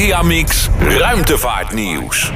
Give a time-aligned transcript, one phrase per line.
[0.00, 2.30] Mediamix Ruimtevaartnieuws.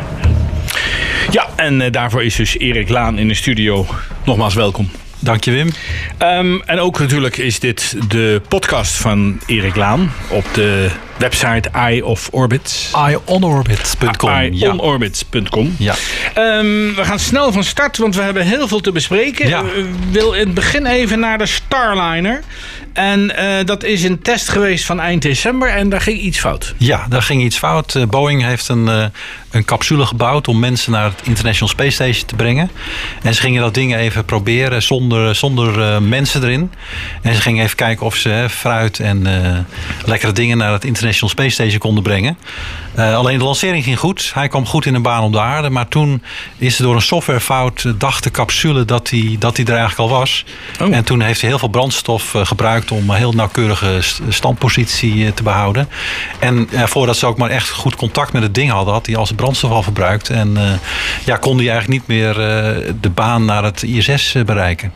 [1.30, 3.86] Ja, en eh, daarvoor is dus Erik Laan in de studio.
[4.24, 4.90] Nogmaals welkom.
[5.18, 5.70] Dank je, Wim.
[6.18, 12.04] Ehm, en ook natuurlijk is dit de podcast van Erik Laan op de website Eye
[12.04, 12.90] of Orbit.
[12.94, 14.30] Eyeonorbit.com.
[14.30, 15.74] Eyeonorbit.com.
[15.78, 15.94] Ja.
[16.34, 19.48] Ehm, we gaan snel van start, want we hebben heel veel te bespreken.
[19.48, 19.60] Ja.
[19.60, 22.42] Ik wil in het begin even naar de Starliner.
[22.92, 26.74] En eh, dat is een test geweest van eind december en daar ging iets fout.
[26.76, 27.94] Ja, daar ging iets fout.
[27.94, 29.04] Eh, Boeing heeft een, eh,
[29.54, 32.70] een capsule gebouwd om mensen naar het International Space Station te brengen.
[33.22, 36.72] En ze gingen dat ding even proberen zonder, zonder eh, mensen erin.
[37.22, 39.58] En ze gingen even kijken of ze hè, fruit en eh,
[40.04, 42.38] lekkere dingen naar het International Space Station konden brengen.
[42.94, 44.30] Eh, alleen de lancering ging goed.
[44.34, 45.70] Hij kwam goed in een baan op de aarde.
[45.70, 46.22] Maar toen
[46.58, 50.10] is er door een softwarefout, eh, dacht de capsule dat hij, dat hij er eigenlijk
[50.10, 50.44] al was.
[50.80, 50.94] Oh.
[50.94, 55.34] En toen heeft hij heel veel brandstof eh, gebruikt om een heel nauwkeurige st- standpositie
[55.34, 55.88] te behouden.
[56.38, 59.26] En voordat ze ook maar echt goed contact met het ding hadden, had hij al
[59.26, 60.30] zijn brandstof al verbruikt.
[60.30, 60.72] En eh,
[61.24, 62.34] ja, kon hij eigenlijk niet meer
[63.00, 64.92] de baan naar het ISS bereiken.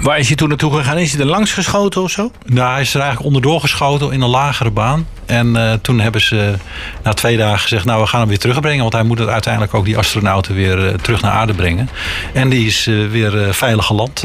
[0.00, 0.98] Waar is hij toen naartoe gegaan?
[0.98, 2.30] Is hij er langs geschoten of zo?
[2.46, 5.06] Nou, hij is er eigenlijk onderdoor geschoten in een lagere baan.
[5.26, 6.54] En eh, toen hebben ze
[7.02, 8.80] na twee dagen gezegd, nou we gaan hem weer terugbrengen.
[8.80, 11.88] Want hij moet het uiteindelijk ook die astronauten weer eh, terug naar aarde brengen.
[12.32, 14.22] En die is eh, weer veilig geland.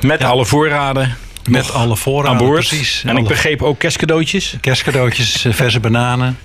[0.00, 1.16] Met alle voorraden.
[1.48, 2.38] met alle voorraden.
[2.40, 2.68] aan boord.
[2.68, 3.02] Precies.
[3.06, 4.56] En ik begreep ook kerstcadeautjes.
[4.60, 6.38] kerstcadeautjes, verse bananen.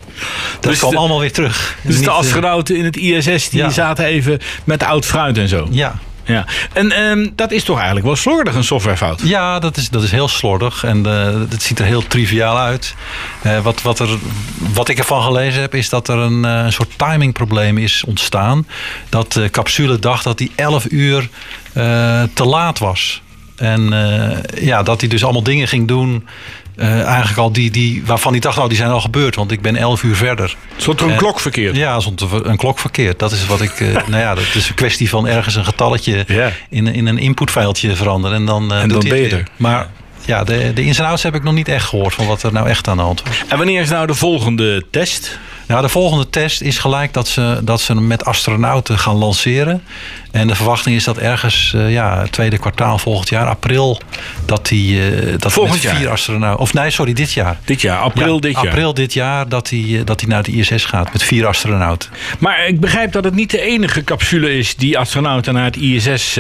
[0.60, 1.76] Dat Dus kwam de- allemaal weer terug.
[1.84, 3.70] Dus Niet, de astronauten in het ISS die ja.
[3.70, 5.68] zaten even met oud fruit en zo.
[5.72, 6.46] ja, Ja.
[6.74, 9.22] En ehm, dat is toch eigenlijk wel slordig, een softwarefout?
[9.24, 12.96] Ja, dat is, dat is heel slordig en eh, het ziet er heel triviaal uit.
[13.42, 14.10] Eh, wat, wat, er,
[14.74, 18.68] wat ik ervan gelezen heb, is dat er een, eh, soort timingprobleem is ontstaan.
[19.10, 21.30] Dat de capsule dacht dat die 11 uur
[22.34, 23.22] te laat was.
[23.56, 23.94] En
[24.62, 26.28] ja, dat hij dus allemaal dingen ging doen.
[26.76, 29.62] Eh, eigenlijk al die, die, waarvan hij dacht, nou die zijn al gebeurd, want ik
[29.62, 30.56] ben 11 uur verder.
[30.78, 31.76] Stond er een klok verkeerd?
[31.76, 33.20] Ja, stond er een klok verkeerd.
[33.20, 33.80] Dat is wat ik.
[33.80, 36.26] eh, nou ja, dat is een kwestie van ergens een getalletje
[36.70, 38.38] in, in een inputfijltje veranderen.
[38.38, 39.48] En dan, eh, En doet dan hij ben je er.
[39.56, 39.88] Maar
[40.26, 42.54] ja, de, de ins en outs heb ik nog niet echt gehoord van wat er
[42.54, 43.44] nou echt aan de hand was.
[43.48, 45.40] En wanneer is nou de volgende test?
[45.72, 49.84] Nou, de volgende test is gelijk dat ze, dat ze hem met astronauten gaan lanceren.
[50.32, 54.00] En de verwachting is dat ergens, eh, ja, het tweede kwartaal volgend jaar, april,
[54.46, 56.12] dat hij eh, dat Volgend met vier jaar?
[56.12, 56.60] astronauten.
[56.62, 57.60] Of nee, sorry, dit jaar.
[57.66, 58.68] Dit jaar, april Ja, dit jaar.
[58.68, 62.10] April dit jaar dat hij, eh, dat hij naar de ISS gaat met vier astronauten.
[62.40, 66.40] Maar ik begrijp dat het niet de enige capsule is die astronauten naar het ISS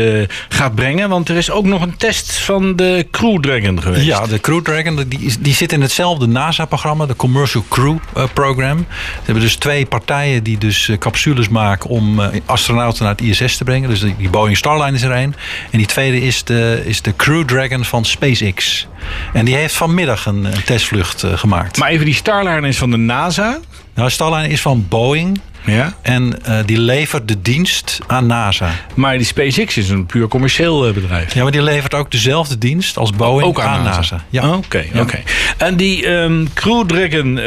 [0.50, 1.09] gaat brengen.
[1.09, 4.06] Want er is ook nog een test van de Crew Dragon geweest.
[4.06, 7.98] Ja, de Crew Dragon die, die zit in hetzelfde NASA-programma, de Commercial Crew
[8.34, 8.86] Program.
[9.22, 13.22] Ze hebben dus twee partijen die dus eh, capsules maken om eh, astronauten naar het
[13.22, 13.90] ISS te brengen.
[13.90, 15.36] Dus die, die Boeing Starliner is er een.
[15.72, 18.88] En die tweede is de, is de Crew Dragon van SpaceX.
[19.34, 21.78] En die heeft vanmiddag een, een testvlucht eh, gemaakt.
[21.78, 23.60] Maar even die Starliner is van de NASA.
[23.94, 25.40] nou, Starliner is van Boeing.
[25.66, 25.94] Ja.
[26.02, 28.70] En eh, die levert de dienst aan NASA.
[28.94, 31.34] Maar die SpaceX is een puur commercieel eh, bedrijf.
[31.34, 34.24] Ja, maar die levert ook dezelfde dienst als Boeing Ook aan NASA.
[34.30, 34.54] Ja.
[34.54, 35.02] Oké, Ja.
[35.02, 35.20] oké.
[35.58, 37.46] En die ehm, Crew Dragon, eh,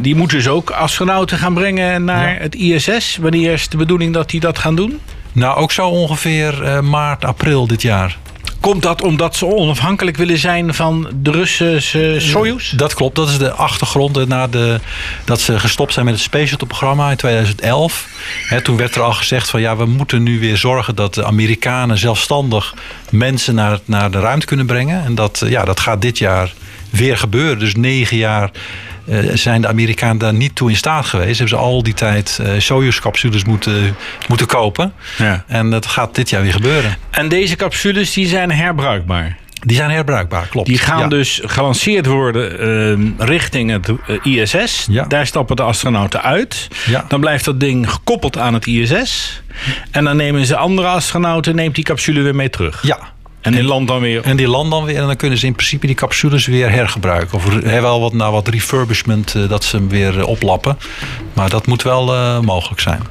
[0.00, 2.38] die moet dus ook astronauten gaan brengen naar Ja.
[2.40, 3.16] het ISS.
[3.20, 5.00] Wanneer is de bedoeling dat die dat gaan doen?
[5.32, 8.18] Nou, ook zo ongeveer maart, april dit jaar.
[8.60, 12.70] Komt dat omdat ze onafhankelijk willen zijn van de Russische Soyuz?
[12.70, 14.80] Dat klopt, dat is de achtergrond na de,
[15.24, 18.08] dat ze gestopt zijn met het Space Shuttle-programma in 2011.
[18.48, 21.24] Hè, toen werd er al gezegd van ja, we moeten nu weer zorgen dat de
[21.24, 22.74] Amerikanen zelfstandig
[23.10, 25.04] mensen naar, naar de ruimte kunnen brengen.
[25.04, 26.52] En dat, ja, dat gaat dit jaar
[26.90, 27.58] weer gebeuren.
[27.58, 28.50] Dus negen jaar
[29.10, 31.38] eh, zijn de Amerikanen daar niet toe in staat geweest.
[31.38, 33.96] Hebben ze al die tijd eh, Soyuz-capsules moeten,
[34.28, 34.92] moeten kopen.
[35.18, 35.44] Ja.
[35.46, 36.96] En dat gaat dit jaar weer gebeuren.
[37.10, 39.38] En deze capsules die zijn herbruikbaar.
[39.66, 40.66] Die zijn herbruikbaar, klopt.
[40.68, 41.06] Die gaan Ja.
[41.08, 44.86] dus gelanceerd worden ehm, richting het eh, ISS.
[44.90, 45.04] Ja.
[45.04, 46.68] Daar stappen de astronauten uit.
[46.86, 47.04] Ja.
[47.08, 49.42] Dan blijft dat ding gekoppeld aan het ISS.
[49.90, 52.82] En dan nemen ze andere astronauten, neemt die capsule weer mee terug.
[52.82, 52.98] Ja,
[53.40, 54.22] En in land dan weer.
[54.22, 57.36] En die landen dan weer en dan kunnen ze in principe die capsules weer hergebruiken.
[57.36, 60.78] Of er wel wat naar wat refurbishment eh, dat ze hem weer eh, oplappen.
[61.32, 63.02] Maar dat moet wel eh, mogelijk zijn.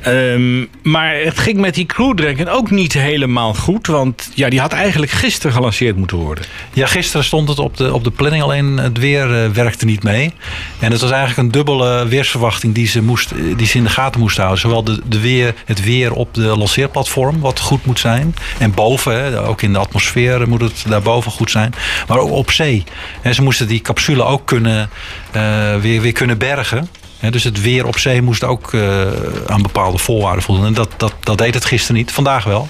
[0.00, 3.86] Ehm, maar het ging met die Crew Dragon ook niet helemaal goed.
[3.86, 6.44] Want ja, die had eigenlijk gisteren gelanceerd moeten worden.
[6.72, 10.32] Ja, gisteren stond het op de, op de planning, alleen het weer werkte niet mee.
[10.78, 14.20] En het was eigenlijk een dubbele weersverwachting die ze, moest, die ze in de gaten
[14.20, 14.62] moesten houden.
[14.62, 18.34] Zowel de, de weer, het weer op de lanceerplatform, wat goed moet zijn.
[18.58, 21.74] En boven, hè, ook in de atmosfeer moet het daarboven goed zijn.
[22.08, 22.84] Maar ook op zee.
[23.22, 24.90] En ze moesten die capsule ook kunnen,
[25.32, 26.88] eh, weer, weer kunnen bergen.
[27.30, 29.00] Dus het weer op zee moest ook eh,
[29.46, 30.66] aan bepaalde voorwaarden voldoen.
[30.66, 32.12] En dat, dat, dat deed het gisteren niet.
[32.12, 32.68] Vandaag wel.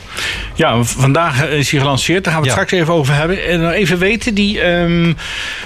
[0.55, 2.25] Ja, vandaag eh, is hij gelanceerd.
[2.25, 2.65] Daar gaan we het Ja.
[2.65, 3.47] straks even over hebben.
[3.47, 5.13] En even weten, die ehm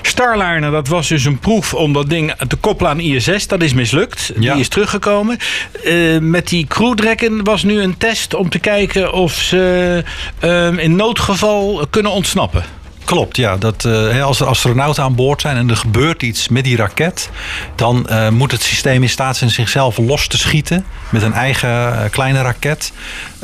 [0.02, 3.46] Starliner, dat was dus een proef om dat ding te koppelen aan ISS.
[3.46, 4.32] Dat is mislukt.
[4.38, 4.52] Ja.
[4.52, 5.38] Die is teruggekomen.
[5.84, 10.04] Eh, met die Crew Dragon was nu een test om te kijken of ze
[10.38, 12.64] ehm, in noodgeval kunnen ontsnappen.
[13.04, 13.56] Klopt, ja.
[13.56, 17.30] Dat, eh, als er astronauten aan boord zijn en er gebeurt iets met die raket,
[17.76, 21.68] dan eh, moet het systeem in staat zijn zichzelf los te schieten met een eigen
[21.68, 22.92] eh, kleine raket.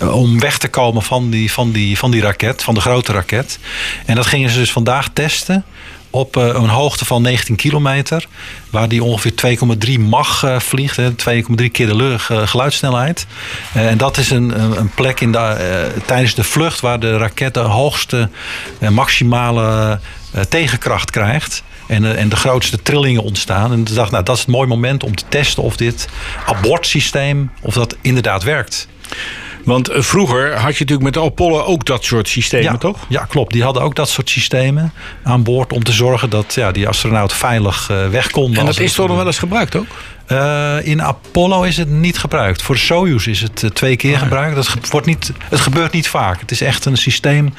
[0.00, 3.58] om weg te komen van die, van, die, van die raket, van de grote raket.
[4.06, 5.64] En dat gingen ze dus vandaag testen
[6.16, 8.26] op eh, een hoogte van 19 kilometer.
[8.70, 9.58] Waar die ongeveer
[9.96, 10.96] 2,3 Mach eh, vliegt.
[10.96, 13.26] hè, 2,3 keer de eh, geluidsnelheid.
[13.74, 17.54] Eh, en dat is een, een, plek in de, tijdens de vlucht waar de raket
[17.54, 18.28] de hoogste
[18.90, 20.00] maximale
[20.48, 21.62] tegenkracht krijgt.
[21.86, 23.72] En, en de grootste trillingen ontstaan.
[23.72, 26.08] En toen dacht nou, dat is het mooi moment om te testen of dit
[26.46, 28.88] abortsysteem, of dat inderdaad werkt.
[29.66, 32.98] Want eh, vroeger had je natuurlijk met de Apollo ook dat soort systemen, ja, toch?
[33.08, 33.52] Ja, klopt.
[33.52, 34.92] Die hadden ook dat soort systemen
[35.22, 38.60] aan boord om te zorgen dat ja, die astronauten veilig eh, weg konden.
[38.60, 39.86] En dat is toch nog wel eens gebruikt ook?
[40.26, 42.62] Eh, in Apollo is het niet gebruikt.
[42.62, 44.54] Voor Soyuz is het eh, twee keer gebruikt.
[44.54, 46.40] Dat ge- wordt niet, het gebeurt niet vaak.
[46.40, 47.54] Het is echt een systeem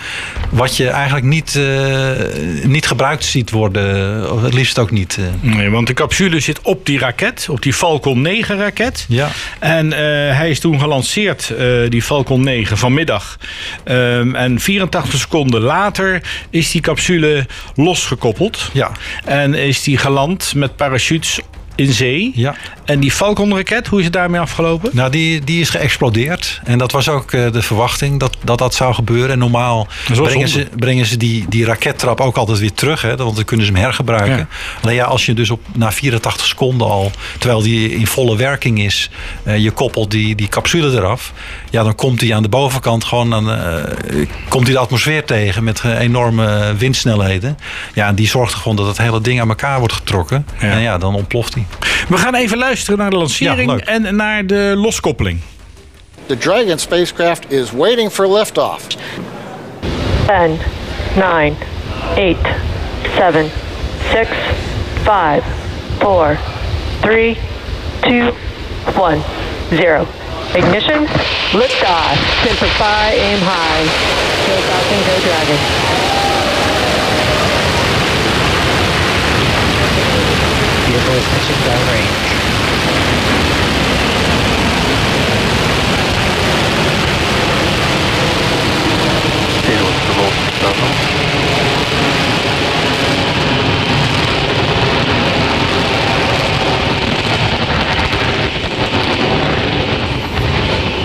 [0.50, 4.31] wat je eigenlijk niet, eh, niet gebruikt ziet worden.
[4.34, 5.18] Of het liefst ook niet.
[5.40, 9.06] Nee, want de capsule zit op die raket, op die Falcon 9 raket.
[9.08, 9.30] Ja.
[9.60, 9.92] En
[10.36, 11.54] hij is toen gelanceerd,
[11.90, 13.38] die Falcon 9, vanmiddag.
[13.84, 18.69] Ehm, en 84 seconden later is die capsule losgekoppeld.
[18.74, 18.92] Ja.
[19.25, 21.40] En is die geland met parachutes
[21.78, 22.32] in zee.
[22.36, 22.56] Ja.
[22.86, 24.90] En die Falcon-raket, hoe is het daarmee afgelopen?
[24.94, 26.62] Nou, die, die is geëxplodeerd.
[26.64, 29.30] En dat was ook eh, de verwachting dat, dat dat zou gebeuren.
[29.30, 30.48] En normaal brengen zonde.
[30.48, 33.02] ze, brengen ze die, die rakettrap ook altijd weer terug.
[33.02, 34.38] Hè, want dan kunnen ze hem hergebruiken.
[34.38, 34.48] Ja.
[34.82, 38.80] Alleen ja, als je dus op, na 84 seconden al, terwijl die in volle werking
[38.80, 39.10] is,
[39.44, 41.34] eh, je koppelt die, die capsule eraf.
[41.70, 45.64] Ja, dan komt hij aan de bovenkant gewoon aan, eh, komt hij de atmosfeer tegen
[45.64, 47.58] met enorme windsnelheden.
[47.94, 50.46] Ja, en die zorgt er gewoon dat het hele ding aan elkaar wordt getrokken.
[50.60, 50.68] Ja.
[50.68, 51.66] En ja, dan ontploft hij.
[52.07, 55.39] We gaan even luisteren naar de lancering Ja, en naar de loskoppeling.
[56.25, 58.88] The Dragon spacecraft is waiting for liftoff.
[58.88, 60.59] 10,
[61.15, 61.57] 9,
[62.15, 62.38] 8,
[63.18, 63.50] 7,
[64.12, 64.27] 6,
[65.04, 65.44] 5,
[66.00, 66.39] 4,
[67.00, 67.38] 3,
[68.00, 69.24] 2, 1,
[69.69, 70.07] 0.
[70.54, 71.07] Ignition,
[71.54, 72.44] liftoff.
[72.45, 73.83] Simplify, aim high.
[74.45, 76.17] Go Falcon, go Dragon.
[81.07, 82.07] Down range.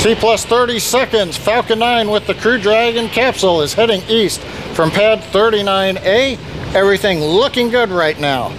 [0.02, 1.36] T plus 30 seconds.
[1.36, 4.40] Falcon 9 with the Crew Dragon capsule is heading east
[4.74, 6.74] from pad 39A.
[6.74, 8.52] Everything looking good right now.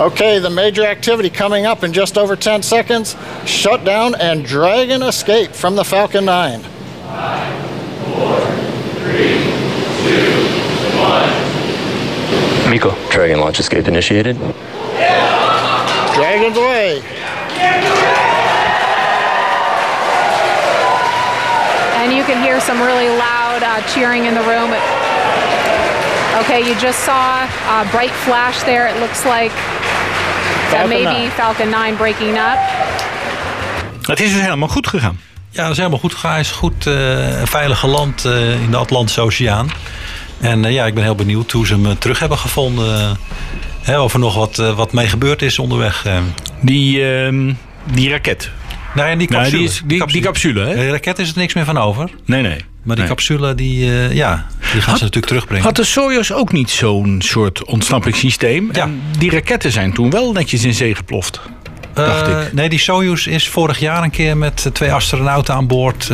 [0.00, 3.16] Okay, the major activity coming up in just over 10 seconds.
[3.44, 6.62] Shutdown and Dragon escape from the Falcon 9.
[6.62, 7.52] Five,
[8.06, 8.40] four,
[8.96, 9.44] three,
[10.00, 10.32] two,
[10.96, 11.28] one.
[12.70, 12.96] Miko.
[13.10, 14.38] Dragon launch escape initiated.
[16.14, 17.02] Dragon's away.
[22.00, 24.72] and you can hear some really loud uh, cheering in the room.
[26.40, 28.86] Okay, you just saw a bright flash there.
[28.88, 29.79] It looks like that
[30.70, 31.22] Falcon may 9.
[31.24, 32.58] be Falcon 9 breaking up.
[34.02, 35.20] Het is dus helemaal goed gegaan.
[35.50, 36.30] Ja, dat is helemaal goed gegaan.
[36.30, 36.94] Hij is goed eh,
[37.44, 39.70] veilig geland eh, in de Atlantische Oceaan.
[40.40, 43.18] En eh, ja, ik ben heel benieuwd hoe ze hem terug hebben gevonden.
[43.82, 46.06] Hè, of er nog wat, eh, wat mee gebeurd is onderweg.
[46.60, 47.52] Die, ehm,
[47.92, 48.50] die raket.
[48.94, 49.58] Nee, die Nee, capsule.
[49.58, 50.74] die, is, die, die capsule, hè?
[50.74, 52.10] De raket is er niks meer van over.
[52.24, 52.58] Nee, nee.
[52.82, 53.14] Maar die Nee.
[53.14, 55.64] capsule, die, eh, ja, die gaan ze natuurlijk terugbrengen.
[55.64, 58.68] Had de Soyuz ook niet zo'n soort ontsnappingssysteem?
[58.72, 58.82] Ja.
[58.82, 61.40] En die raketten zijn toen wel netjes in zee geploft.
[61.94, 62.52] dacht Eh, ik.
[62.52, 66.10] Nee, die Soyuz is vorig jaar een keer met eh, twee astronauten aan boord.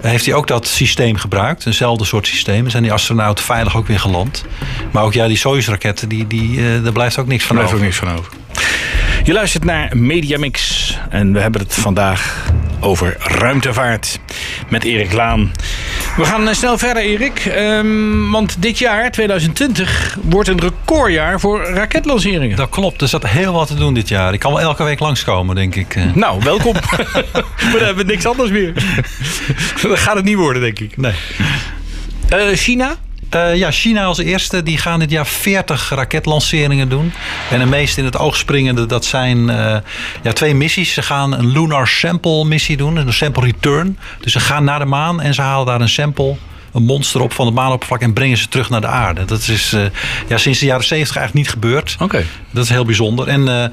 [0.00, 1.66] heeft hij ook dat systeem gebruikt.
[1.66, 2.70] Eenzelfde soort systeem.
[2.70, 4.44] Zijn die astronauten veilig ook weer geland.
[4.92, 8.04] Maar ook ja, die Soyuz-raketten, die, die, daar blijft ook niks van Daar blijft over.
[8.04, 8.32] ook niks van over.
[9.24, 12.44] Je luistert naar Mediamix en we hebben het vandaag
[12.80, 14.18] over ruimtevaart
[14.68, 15.52] met Erik Laan.
[16.16, 17.38] We gaan eh, snel verder, Erik.
[17.46, 22.56] Ehm, want dit jaar, 2020, wordt een recordjaar voor raketlanceringen.
[22.56, 24.32] Dat klopt, er zat heel wat te doen dit jaar.
[24.32, 25.96] Ik kan wel elke week langskomen, denk ik.
[25.96, 26.04] eh.
[26.14, 26.72] Nou, welkom.
[27.72, 28.72] we hebben niks anders meer.
[29.82, 30.96] Dat gaat het niet worden, denk ik.
[30.96, 31.12] Nee.
[32.28, 32.94] Eh, China,
[33.34, 34.62] Uh, ja, China als eerste.
[34.62, 37.12] Die gaan dit jaar 40 raketlanceringen doen.
[37.50, 39.76] En de meest in het oog springende, dat zijn uh,
[40.22, 40.92] ja, twee missies.
[40.92, 42.96] Ze gaan een Lunar Sample missie doen.
[42.96, 43.98] Een sample return.
[44.20, 46.36] Dus ze gaan naar de maan en ze halen daar een sample
[46.72, 49.24] een monster op van het maanoppervlak en brengen ze terug naar de aarde.
[49.24, 49.82] Dat is uh,
[50.28, 51.96] ja, sinds de jaren 70 eigenlijk niet gebeurd.
[52.00, 52.24] Oké.
[52.50, 53.28] Dat is heel bijzonder.
[53.28, 53.64] En uh,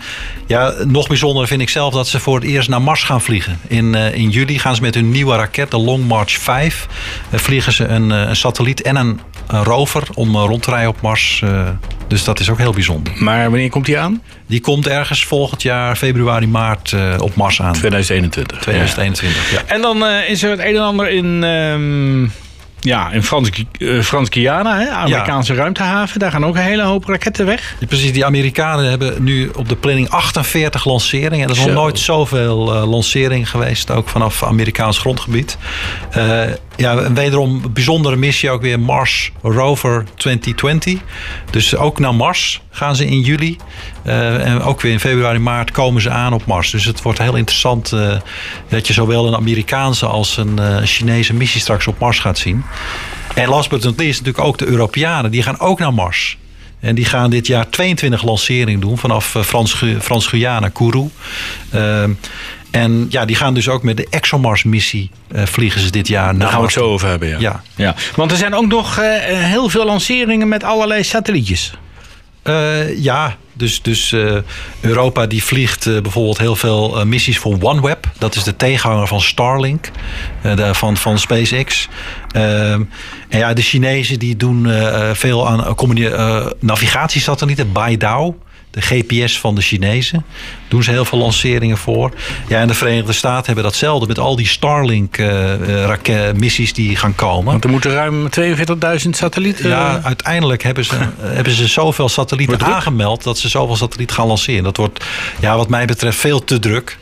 [0.47, 3.59] ja, nog bijzonder vind ik zelf dat ze voor het eerst naar Mars gaan vliegen.
[3.67, 6.87] In, uh, in juli gaan ze met hun nieuwe raket, de Long March 5,
[7.31, 11.43] vliegen ze een, een, satelliet en een, een rover om rond te rijden op Mars.
[12.07, 13.13] dus dat is ook heel bijzonder.
[13.17, 14.21] Maar wanneer komt die aan?
[14.47, 17.73] Die komt ergens volgend jaar, februari, maart, op Mars aan.
[17.73, 18.59] 2021.
[18.59, 19.57] 2021, ja.
[19.57, 19.73] ja.
[19.73, 21.43] En dan is er het een en ander in...
[21.43, 22.31] Um
[22.85, 25.59] ja, in Frans, uh, Frans Guyana, hè, Amerikaanse ja.
[25.59, 26.19] ruimtehaven.
[26.19, 27.75] Daar gaan ook een hele hoop raketten weg.
[27.79, 31.49] Ja, precies, die Amerikanen hebben nu op de planning 48 lanceringen.
[31.49, 35.57] Er is nog nooit zoveel uh, lanceringen geweest, ook vanaf Amerikaans grondgebied.
[36.17, 36.41] Uh,
[36.77, 40.99] ja, wederom een bijzondere missie ook weer Mars Rover 2020.
[41.49, 43.57] Dus ook naar Mars gaan ze in juli.
[44.05, 46.71] Uh, en ook weer in februari, maart komen ze aan op Mars.
[46.71, 48.13] Dus het wordt heel interessant uh,
[48.69, 52.63] dat je zowel een Amerikaanse als een uh, Chinese missie straks op Mars gaat zien.
[53.35, 55.31] En last but not least natuurlijk ook de Europeanen.
[55.31, 56.37] Die gaan ook naar Mars.
[56.79, 61.09] En die gaan dit jaar 22 lanceringen doen vanaf Frans, Frans Guyana, Kourou.
[62.75, 66.37] En ja, die gaan dus ook met de ExoMars-missie uh, vliegen ze dit jaar.
[66.37, 67.39] Daar gaan we het zo over hebben, ja.
[67.39, 67.63] ja.
[67.75, 67.95] ja.
[68.15, 71.73] Want er zijn ook nog uh, heel veel lanceringen met allerlei satellietjes.
[72.43, 74.37] Uh, ja, dus, dus uh,
[74.81, 78.09] Europa die vliegt uh, bijvoorbeeld heel veel uh, missies voor OneWeb.
[78.17, 79.91] Dat is de tegenhanger van Starlink,
[80.41, 81.87] de, van, van SpaceX.
[82.31, 82.83] Ehm,
[83.29, 84.67] en ja, de Chinezen die doen
[85.13, 85.75] veel aan
[86.59, 88.37] navigatiesatellieten, Baidao
[88.75, 90.25] de GPS van de Chinezen.
[90.67, 92.11] Doen ze heel veel lanceringen voor.
[92.47, 97.51] Ja, en de Verenigde Staten hebben datzelfde met al die Starlink-missies uh, die gaan komen.
[97.51, 98.45] Want er moeten ruim 42.000
[99.09, 99.69] satellieten.
[99.69, 100.95] Ja, uiteindelijk hebben ze,
[101.39, 104.63] hebben ze zoveel satellieten aangemeld dat ze zoveel satellieten gaan lanceren.
[104.63, 105.05] Dat wordt,
[105.39, 106.97] ja, wat mij betreft, veel te druk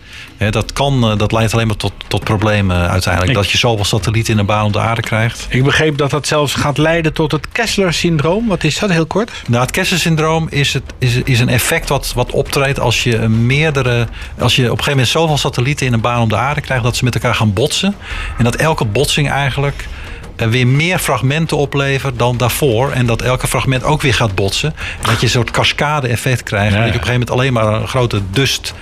[0.51, 3.33] dat, kan, eh, dat leidt alleen maar tot, tot problemen uiteindelijk.
[3.33, 5.45] dat je zoveel satellieten in een baan om de aarde krijgt.
[5.49, 8.47] Ik begreep dat dat zelfs gaat leiden tot het Kessler-syndroom.
[8.47, 9.31] Wat is dat heel kort?
[9.47, 14.07] Nou, het Kessler-syndroom is, het, is, is een effect wat, wat optreedt als je meerdere.
[14.39, 16.83] Als je op een gegeven moment zoveel satellieten in een baan om de aarde krijgt
[16.83, 17.95] dat ze met elkaar gaan botsen.
[18.37, 19.87] En dat elke botsing eigenlijk
[20.35, 22.91] eh, weer meer fragmenten oplevert dan daarvoor.
[22.91, 24.73] En dat elke fragment ook weer gaat botsen.
[25.01, 26.73] En dat je een soort cascade effect krijgt.
[26.73, 26.79] Ja.
[26.83, 28.73] Dat je op een gegeven moment alleen maar een grote dust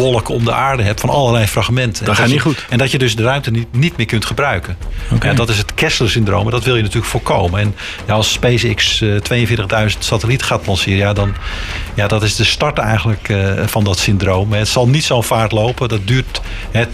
[0.00, 2.04] wolk om de aarde hebt van allerlei fragmenten.
[2.04, 2.66] Dat gaat niet goed.
[2.68, 4.76] En dat je dus de ruimte niet, niet meer kunt gebruiken.
[5.12, 5.30] Okay.
[5.30, 6.44] En dat is het Kessler-syndroom.
[6.44, 7.60] En dat wil je natuurlijk voorkomen.
[7.60, 7.74] En
[8.06, 9.20] ja, als SpaceX uh,
[9.90, 11.34] 42.000 satellieten gaat lanceren, ja, dan
[11.94, 14.52] ja, dat is de start eigenlijk uh, van dat syndroom.
[14.52, 15.88] Het zal niet zo'n vaart lopen.
[15.88, 16.40] Dat duurt
[16.70, 16.84] hè,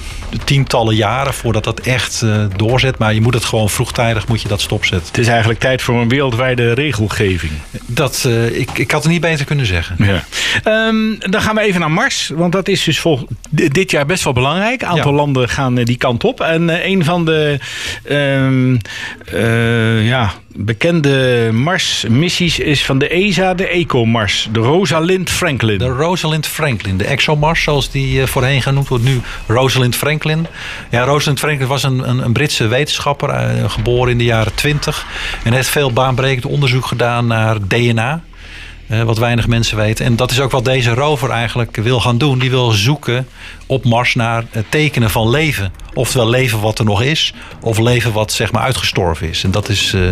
[0.45, 2.99] tientallen jaren voordat dat echt uh, doorzet.
[2.99, 5.09] Maar je moet het gewoon vroegtijdig moet je dat stopzetten.
[5.09, 7.53] Het is eigenlijk tijd voor een wereldwijde regelgeving.
[7.87, 9.97] Dat, ik, ik had het niet beter kunnen zeggen.
[9.99, 10.25] Ja.
[10.89, 12.31] Um, dan gaan we even naar Mars.
[12.35, 14.83] Want dat is dus vol, dit jaar best wel belangrijk.
[14.83, 15.17] Een aantal ja.
[15.17, 16.41] landen gaan die kant op.
[16.41, 17.59] En uh, een van de
[18.11, 18.79] um,
[20.03, 24.49] ja, bekende Mars-missies is van de ESA de EcoMars.
[24.53, 25.79] De Rosalind Franklin.
[25.79, 26.97] De Rosalind Franklin.
[26.97, 29.05] De ExoMars, zoals die voorheen genoemd wordt.
[29.05, 30.47] Nu Rosalind Franklin.
[30.91, 33.29] Ja, Rosalind Franklin was een, een, een Britse wetenschapper.
[33.29, 35.07] Uh, geboren in de jaren 20.
[35.45, 38.23] En heeft veel baanbrekend onderzoek gedaan naar DNA.
[38.89, 40.05] Wat weinig mensen weten.
[40.05, 42.39] En dat is ook wat deze rover eigenlijk wil gaan doen.
[42.39, 43.27] Die wil zoeken
[43.67, 45.73] op Mars naar tekenen van leven.
[45.95, 49.45] Oftewel leven wat er nog is, of leven wat zeg maar uitgestorven is.
[49.45, 50.11] En dat is uh,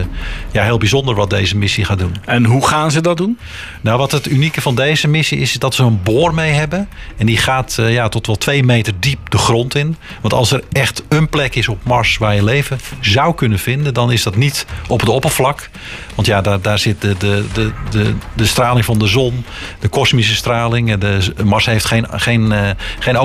[0.53, 2.17] ja, heel bijzonder wat deze missie gaat doen.
[2.25, 3.39] En hoe gaan ze dat doen?
[3.81, 6.89] Nou, wat het unieke van deze missie is, dat ze een boor mee hebben.
[7.17, 9.97] En die gaat uh, ja, tot wel twee meter diep de grond in.
[10.21, 13.95] Want als er echt een plek is op Mars waar je leven zou kunnen vinden,
[13.95, 15.71] dan is dat niet op het oppervlak.
[16.15, 19.45] Want ja, daar, daar zit de, de, de, de, de straling van de zon,
[19.81, 20.95] de kosmische straling.
[20.95, 23.17] De, Mars heeft geen, geen, uh, geen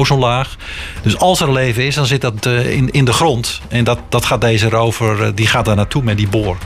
[1.01, 3.61] Dus als er leven is, dan zit dat in, in de grond.
[3.69, 6.57] En dat, dat gaat deze rover, die gaat daar naartoe met die boor.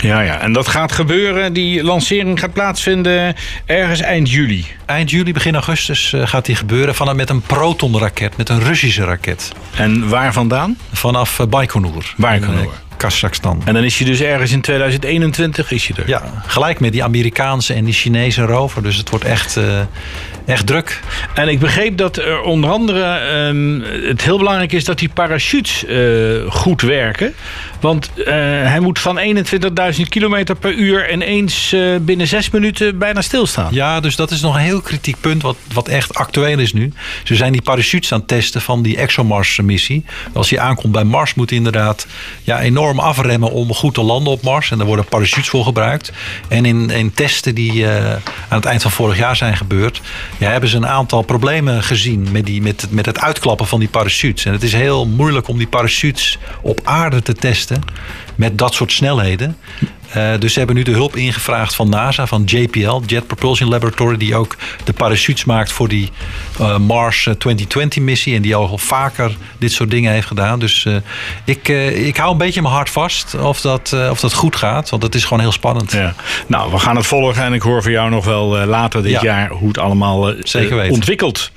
[0.00, 1.52] Ja, ja, en dat gaat gebeuren.
[1.52, 3.34] Die lancering gaat plaatsvinden
[3.66, 4.66] ergens eind juli.
[4.86, 6.94] Eind juli, begin augustus gaat die gebeuren.
[6.94, 9.52] Vanaf met een protonraket, met een Russische raket.
[9.76, 10.78] En waar vandaan?
[10.92, 12.14] Vanaf Baikonur.
[12.16, 12.68] Baikonur.
[12.98, 13.62] Kazachstan.
[13.64, 16.08] En dan is je dus ergens in 2021 is je er.
[16.08, 18.82] Ja, gelijk met die Amerikaanse en die Chinese rover.
[18.82, 19.64] Dus het wordt echt, uh,
[20.46, 21.00] echt druk.
[21.34, 25.84] En ik begreep dat er onder andere um, het heel belangrijk is dat die parachutes
[25.84, 27.34] uh, goed werken.
[27.80, 28.26] Want uh,
[28.64, 33.74] hij moet van 21.000 km per uur ineens binnen zes minuten bijna stilstaan.
[33.74, 36.92] Ja, dus dat is nog een heel kritiek punt wat, wat echt actueel is nu.
[37.24, 40.04] Ze zijn die parachutes aan het testen van die ExoMars-missie.
[40.32, 42.06] Als je aankomt bij Mars moet inderdaad
[42.42, 44.70] ja, enorm afremmen om goed te landen op Mars.
[44.70, 46.12] En daar worden parachutes voor gebruikt.
[46.48, 48.12] En in, in testen die eh,
[48.48, 50.00] aan het eind van vorig jaar zijn gebeurd,
[50.38, 53.88] ja, hebben ze een aantal problemen gezien met, die, met, met het uitklappen van die
[53.88, 54.44] parachutes.
[54.44, 57.80] En het is heel moeilijk om die parachutes op aarde te testen işte.
[58.38, 59.56] Met dat soort snelheden.
[60.08, 64.16] Eh, dus ze hebben nu de hulp ingevraagd van NASA, van JPL, Jet Propulsion Laboratory,
[64.16, 66.10] die ook de parachutes maakt voor die
[66.58, 68.34] eh, Mars eh, 2020-missie.
[68.34, 70.58] En die al vaker dit soort dingen heeft gedaan.
[70.58, 70.94] Dus eh,
[71.44, 74.56] ik, eh, ik hou een beetje mijn hart vast of dat, eh, of dat goed
[74.56, 75.92] gaat, want het is gewoon heel spannend.
[75.92, 76.14] Ja.
[76.46, 79.12] Nou, we gaan het volgen en ik hoor van jou nog wel eh, later dit
[79.12, 79.22] Ja.
[79.22, 80.94] jaar hoe het allemaal eh, Zeker eh, weten.
[80.94, 81.50] ontwikkelt.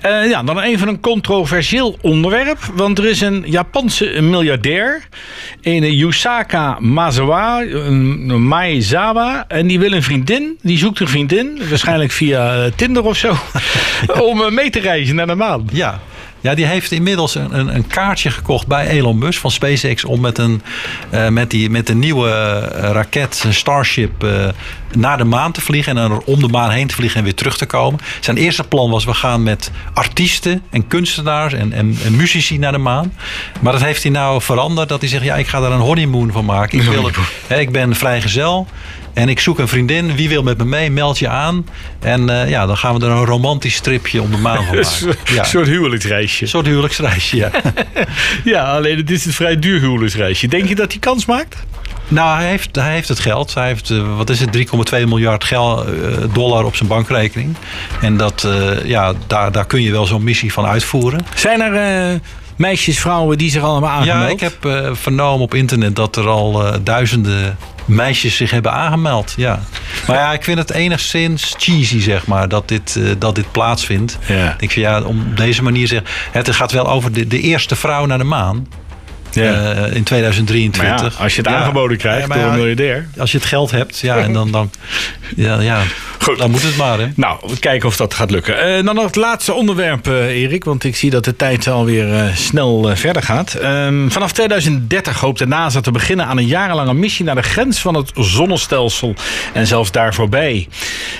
[0.00, 2.58] Eh, ja, dan even een controversieel onderwerp.
[2.74, 5.08] Want er is een Japanse miljardair,
[5.62, 5.82] een
[6.24, 7.64] Yusaka Mazawa,
[8.38, 9.44] Maezawa.
[9.48, 13.34] En die wil een vriendin, die zoekt een vriendin, waarschijnlijk via eh, Tinder of zo,
[14.30, 15.68] om eh, mee te reizen naar de maan.
[15.72, 16.00] Ja.
[16.44, 20.20] Ja, die heeft inmiddels een, een, een kaartje gekocht bij Elon Musk van SpaceX om
[20.20, 20.62] met een,
[21.10, 24.48] eh, met die, met de nieuwe eh, raket Starship eh,
[24.92, 27.34] naar de maan te vliegen en dan om de maan heen te vliegen en weer
[27.34, 28.00] terug te komen.
[28.20, 32.72] Zijn eerste plan was we gaan met artiesten en kunstenaars en, en, en muzici naar
[32.72, 33.12] de maan.
[33.60, 36.32] Maar dat heeft hij nou veranderd dat hij zegt ja, ik ga daar een honeymoon
[36.32, 36.78] van maken.
[36.78, 37.10] Ik, wil,
[37.46, 38.66] hè, ik ben vrijgezel.
[39.14, 40.14] En ik zoek een vriendin.
[40.16, 40.90] Wie wil met me mee?
[40.90, 41.66] Meld je aan.
[42.00, 44.82] En eh, ja, dan gaan we er een romantisch stripje om de maan van Een
[44.82, 45.06] maken.
[45.24, 45.34] Ja.
[45.34, 46.42] soort- soort huwelijksreisje.
[46.42, 47.50] Een soort huwelijksreisje, ja.
[48.44, 50.46] Ja, alleen het is een vrij duur huwelijksreisje.
[50.48, 51.56] Denk je dat hij kans maakt?
[52.08, 53.54] nou, hij heeft, hij heeft het geld.
[53.54, 55.92] Hij heeft, eh, wat is het, 3,2 miljard gel, eh,
[56.32, 57.54] dollar op zijn bankrekening.
[58.00, 61.26] En dat, eh, ja, daar, daar kun je wel zo'n missie van uitvoeren.
[61.34, 61.74] Zijn er
[62.12, 62.18] eh,
[62.56, 64.40] meisjes, vrouwen die zich allemaal aangemeld?
[64.40, 68.72] Ja, ik heb eh, vernomen op internet dat er al eh, duizenden meisjes zich hebben
[68.72, 69.34] aangemeld.
[69.36, 69.62] Ja.
[70.06, 74.18] Maar ja, ik vind het enigszins cheesy, zeg maar, dat dit, eh, dat dit plaatsvindt.
[74.26, 74.56] Ja.
[74.58, 77.76] Ik vind ja, om op deze manier zeg, het gaat wel over de, de eerste
[77.76, 78.66] vrouw naar de maan.
[79.34, 79.72] Ja.
[79.72, 81.16] eh, in Maar 2023.
[81.18, 81.56] ja, als je het Ja.
[81.56, 83.08] aangeboden krijgt door een ja, miljardair.
[83.18, 84.70] Als je het geld hebt, ja, en dan, dan,
[85.36, 85.82] ja, ja,
[86.18, 86.38] Goed.
[86.38, 86.98] dan moet het maar.
[86.98, 87.06] Hè.
[87.16, 88.76] Nou, we kijken of dat gaat lukken.
[88.76, 90.64] Eh, dan nog het laatste onderwerp, eh, Erik.
[90.64, 93.54] Want ik zie dat de tijd alweer eh snel verder gaat.
[93.54, 97.80] Ehm, vanaf 2030 hoopt de NASA te beginnen aan een jarenlange missie naar de grens
[97.80, 99.14] van het zonnestelsel.
[99.52, 100.68] En zelfs daar voorbij.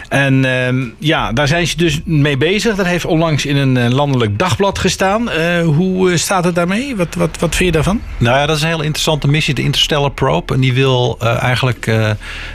[0.09, 2.75] En ehm, ja, daar zijn ze dus mee bezig.
[2.75, 5.31] Dat heeft onlangs in een landelijk dagblad gestaan.
[5.31, 6.97] Eh, hoe staat het daarmee?
[6.97, 8.01] Wat, wat, wat vind je daarvan?
[8.19, 10.55] Nou ja, dat is een hele interessante missie, de Interstellar Probe.
[10.55, 12.11] En die wil eh, eigenlijk eh,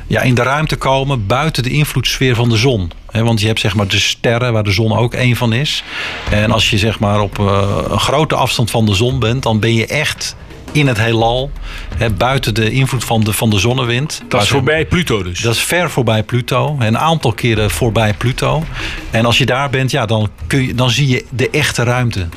[0.08, 2.92] ja, in de ruimte komen buiten de invloedssfeer van de zon.
[3.12, 5.84] Want je hebt zeg maar de sterren, waar de zon ook één van is.
[6.32, 9.60] En als je zeg maar op eh, een grote afstand van de zon bent, dan
[9.60, 10.36] ben je echt
[10.72, 11.52] in het heelal,
[11.98, 14.22] hè, buiten de invloed van de, van de zonnewind.
[14.28, 15.40] Dat is voorbij Pluto dus.
[15.40, 16.76] Dat is ver voorbij Pluto.
[16.80, 18.64] Een aantal keren voorbij Pluto.
[19.12, 22.28] En als je daar bent, ja, dan, kun je, dan zie je de echte ruimte.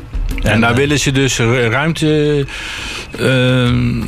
[0.42, 2.46] En daar eh, willen ze dus ru- ruimte.
[3.18, 4.00] ehm,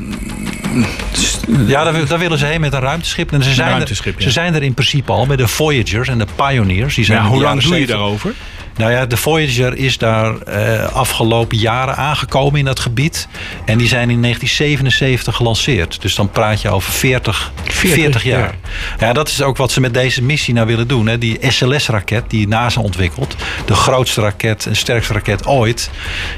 [1.67, 3.33] Ja, daar, wil- daar willen ze heen met een ruimteschip.
[3.33, 4.27] En ze zijn, ruimteschip, er, ja.
[4.27, 6.95] ze zijn er in principe al met de Voyagers en de Pioneers.
[6.95, 8.33] Die zijn ja, hoe lang doe je 70 daarover?
[8.77, 13.29] Nou ja, de Voyager is daar eh, afgelopen jaren aangekomen in dat gebied.
[13.65, 16.01] En die zijn in 1977 gelanceerd.
[16.01, 18.55] Dus dan praat je over 40, 40, jaar.
[18.99, 19.13] Ja.
[19.13, 21.07] dat is ook wat ze met deze missie nou willen doen.
[21.07, 21.19] Hè.
[21.19, 23.37] Die SLS-raket die NASA ontwikkelt.
[23.67, 25.91] De grootste raket en sterkste raket ooit.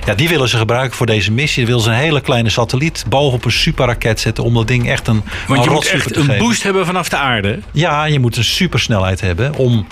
[0.07, 1.65] Ja, die willen ze gebruiken voor deze missie.
[1.65, 4.45] Dan willen ze een hele kleine satelliet bovenop een superraket zetten.
[4.45, 6.39] Om dat ding echt een, Want een je moet echt een geven.
[6.39, 7.59] boost hebben vanaf de aarde.
[7.73, 9.87] Ja, je moet een supersnelheid hebben om,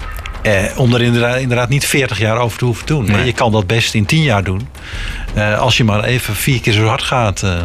[0.44, 3.04] eh, om er inderdaad, inderdaad niet 40 jaar over te hoeven doen.
[3.04, 3.24] Nee.
[3.24, 4.68] Je kan dat best in 10 jaar doen.
[5.34, 7.42] Eh, als je maar even vier keer zo hard gaat.
[7.42, 7.62] eh.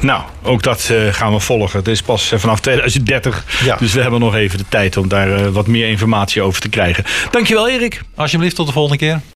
[0.00, 1.78] Nou, ook dat eh, gaan we volgen.
[1.78, 3.44] Het is pas eh, vanaf 2030.
[3.64, 3.76] Ja.
[3.76, 6.68] Dus we hebben nog even de tijd om daar eh, wat meer informatie over te
[6.68, 7.04] krijgen.
[7.30, 8.02] Dankjewel, Erik.
[8.14, 9.20] Alsjeblieft, tot de volgende keer.